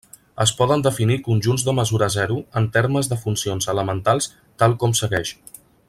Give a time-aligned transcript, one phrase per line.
[0.43, 4.31] Es poden definir conjunts de mesura zero en termes de funcions elementals
[4.65, 5.37] tal com segueix.